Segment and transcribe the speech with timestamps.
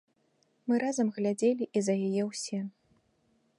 [0.69, 2.59] Мы разам глядзелі і за яе ўсе.